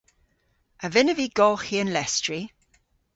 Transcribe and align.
A 0.85 0.87
vynnav 0.93 1.17
vy 1.19 1.27
golghi 1.37 1.77
an 1.81 1.93
lestri? 1.95 2.41